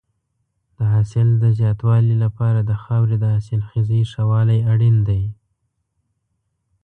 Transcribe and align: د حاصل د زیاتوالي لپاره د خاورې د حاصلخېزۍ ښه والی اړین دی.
د 0.77 0.79
حاصل 0.93 1.27
د 1.43 1.45
زیاتوالي 1.59 2.15
لپاره 2.23 2.59
د 2.69 2.71
خاورې 2.83 3.15
د 3.19 3.25
حاصلخېزۍ 3.33 4.01
ښه 4.11 4.23
والی 4.31 4.59
اړین 4.71 4.97
دی. 5.07 5.23